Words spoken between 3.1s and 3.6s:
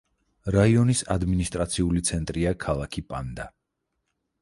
პანდა.